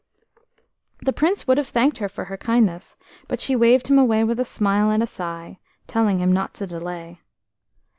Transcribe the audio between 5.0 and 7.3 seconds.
a sigh, telling him not to delay.